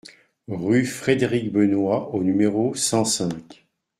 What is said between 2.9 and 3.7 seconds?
cinq